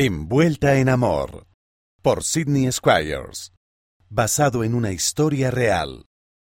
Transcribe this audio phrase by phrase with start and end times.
[0.00, 1.48] Envuelta en amor,
[2.02, 3.52] por Sidney Squires,
[4.08, 6.06] basado en una historia real.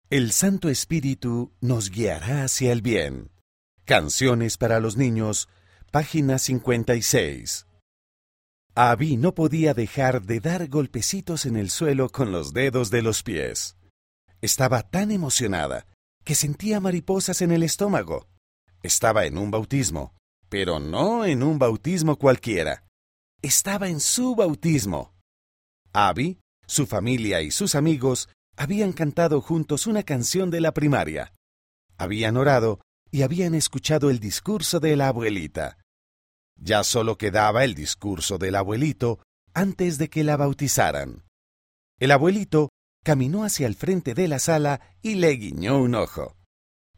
[0.10, 3.32] El Santo Espíritu nos guiará hacia el bien.
[3.86, 5.48] Canciones para los niños,
[5.90, 7.66] página 56.
[8.76, 13.24] Abby no podía dejar de dar golpecitos en el suelo con los dedos de los
[13.24, 13.78] pies.
[14.42, 15.88] Estaba tan emocionada
[16.26, 18.28] que sentía mariposas en el estómago.
[18.84, 20.14] Estaba en un bautismo,
[20.50, 22.84] pero no en un bautismo cualquiera.
[23.42, 25.14] Estaba en su bautismo.
[25.94, 31.34] Abby, su familia y sus amigos habían cantado juntos una canción de la primaria.
[31.98, 35.78] Habían orado y habían escuchado el discurso de la abuelita.
[36.58, 39.20] Ya solo quedaba el discurso del abuelito
[39.54, 41.24] antes de que la bautizaran.
[41.98, 42.70] El abuelito
[43.06, 46.36] caminó hacia el frente de la sala y le guiñó un ojo.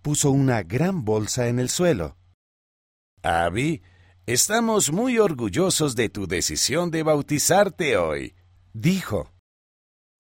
[0.02, 2.18] Puso una gran bolsa en el suelo.
[3.21, 3.84] Abby,
[4.34, 8.35] estamos muy orgullosos de tu decisión de bautizarte hoy,
[8.71, 9.30] dijo.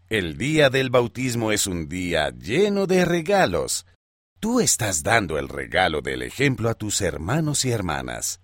[0.09, 3.85] El día del bautismo es un día lleno de regalos.
[4.41, 8.41] Tú estás dando el regalo del ejemplo a tus hermanos y hermanas.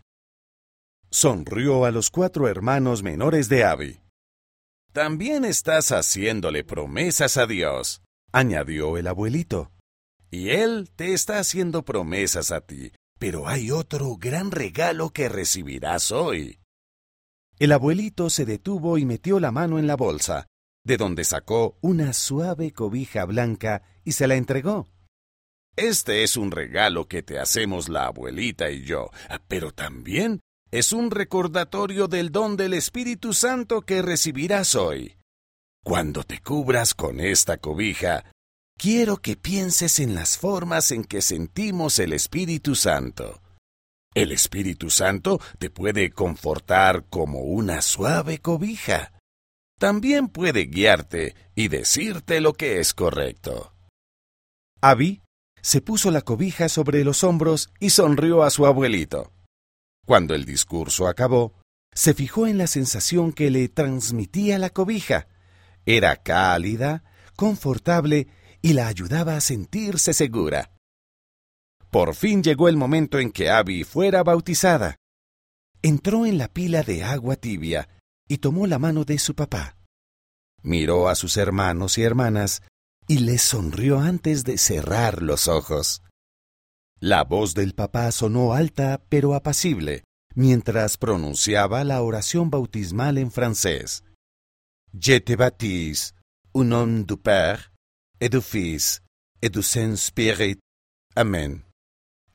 [1.10, 4.00] Sonrió a los cuatro hermanos menores de Abby.
[4.94, 8.02] También estás haciéndole promesas a Dios,
[8.32, 9.72] añadió el abuelito.
[10.32, 16.12] Y Él te está haciendo promesas a ti, pero hay otro gran regalo que recibirás
[16.12, 16.60] hoy.
[17.60, 20.48] El abuelito se detuvo y metió la mano en la bolsa,
[20.84, 24.88] de donde sacó una suave cobija blanca y se la entregó.
[25.76, 29.10] Este es un regalo que te hacemos la abuelita y yo,
[29.48, 30.40] pero también
[30.72, 35.18] es un recordatorio del don del Espíritu Santo que recibirás hoy.
[35.84, 38.26] Cuando te cubras con esta cobija,
[38.78, 43.42] quiero que pienses en las formas en que sentimos el Espíritu Santo.
[44.14, 49.12] El Espíritu Santo te puede confortar como una suave cobija.
[49.80, 53.74] También puede guiarte y decirte lo que es correcto.
[54.82, 55.22] Abby
[55.62, 59.34] se puso la cobija sobre los hombros y sonrió a su abuelito.
[60.06, 61.60] Cuando el discurso acabó,
[61.94, 65.28] se fijó en la sensación que le transmitía la cobija.
[65.86, 67.04] Era cálida,
[67.36, 68.28] confortable
[68.68, 70.76] y la ayudaba a sentirse segura.
[71.90, 74.98] Por fin llegó el momento en que Abby fuera bautizada.
[75.82, 77.88] Entró en la pila de agua tibia
[78.28, 79.78] y tomó la mano de su papá.
[80.64, 82.62] Miró a sus hermanos y hermanas
[83.08, 86.04] y les sonrió antes de cerrar los ojos.
[87.00, 90.04] La voz del papá sonó alta pero apacible
[90.36, 94.04] mientras pronunciaba la oración bautismal en francés.
[94.92, 96.12] Je te baptise,
[96.54, 97.72] au nom du Père,
[98.20, 100.60] et du Saint-Spirit.
[101.16, 101.66] Amén.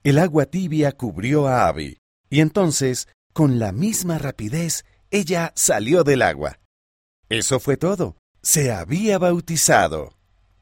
[0.04, 1.98] El agua tibia cubrió a Abby,
[2.30, 6.60] y entonces, con la misma rapidez, ella salió del agua.
[7.28, 8.16] Eso fue todo.
[8.42, 10.18] Se había bautizado.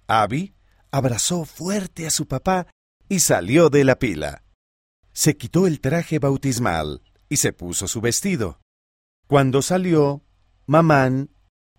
[0.06, 0.54] Abby
[0.90, 2.66] abrazó fuerte a su papá
[3.08, 4.44] y salió de la pila.
[5.12, 8.60] Se quitó el traje bautismal y se puso su vestido.
[9.26, 10.22] Cuando salió,
[10.66, 11.30] Mamán,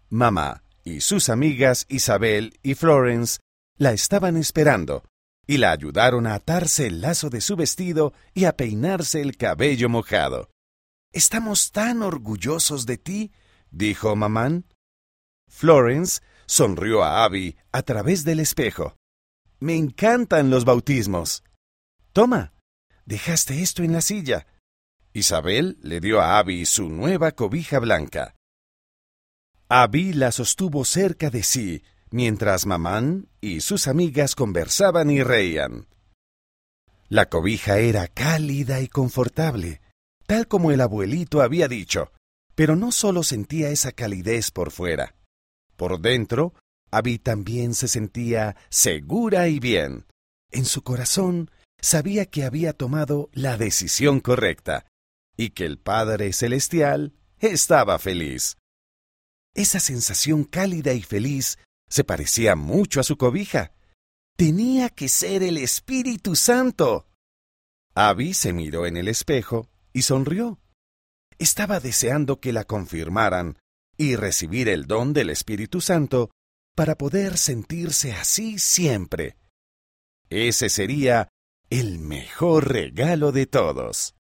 [0.10, 3.40] mamá y sus amigas Isabel y Florence
[3.78, 5.04] la estaban esperando
[5.48, 9.90] y la ayudaron a atarse el lazo de su vestido y a peinarse el cabello
[9.90, 10.50] mojado.
[11.12, 13.32] Estamos tan orgullosos de ti,
[13.70, 14.66] dijo Mamán.
[15.50, 18.96] Florence sonrió a Abby a través del espejo.
[19.60, 21.44] Me encantan los bautismos.
[22.14, 22.54] Toma,
[23.06, 24.48] dejaste esto en la silla.
[25.14, 28.36] Isabel le dio a Abby su nueva cobija blanca.
[29.74, 35.88] Abby la sostuvo cerca de sí, mientras Mamán y sus amigas conversaban y reían.
[37.08, 39.80] La cobija era cálida y confortable,
[40.28, 42.12] tal como el abuelito había dicho,
[42.54, 45.16] pero no solo sentía esa calidez por fuera.
[45.78, 46.54] Por dentro
[46.92, 50.06] Abby también se sentía segura y bien.
[50.52, 51.50] En su corazón
[51.80, 54.86] sabía que había tomado la decisión correcta
[55.38, 58.58] y que el Padre Celestial estaba feliz.
[59.54, 61.58] Esa sensación cálida y feliz
[61.90, 63.74] se parecía mucho a su cobija.
[64.38, 67.08] Tenía que ser el Espíritu Santo.
[67.94, 70.60] Abby se miró en el espejo y sonrió.
[71.38, 73.58] Estaba deseando que la confirmaran
[73.98, 76.32] y recibir el don del Espíritu Santo
[76.76, 79.38] para poder sentirse así siempre.
[80.30, 81.28] Ese sería
[81.70, 84.16] el mejor regalo de todos.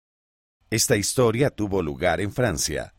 [0.71, 2.95] Esta historia tuvo lugar en Francia.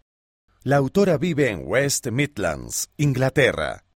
[0.63, 3.87] La autora vive en West Midlands, Inglaterra.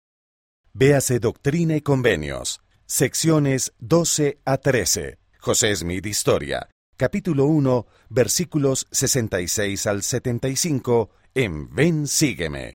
[0.72, 5.18] Véase Doctrina y Convenios, secciones 12 a 13.
[5.40, 12.72] José Smith Historia, capítulo 1, versículos 66 al 75 en Ven Sígueme.